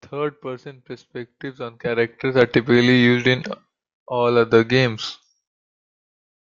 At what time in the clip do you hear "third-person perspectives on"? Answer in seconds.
0.00-1.76